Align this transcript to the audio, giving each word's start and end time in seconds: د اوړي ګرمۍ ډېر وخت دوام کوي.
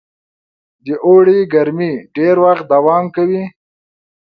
د 0.85 0.87
اوړي 1.05 1.39
ګرمۍ 1.53 1.93
ډېر 2.15 2.35
وخت 2.45 2.65
دوام 2.73 3.05
کوي. 3.15 3.43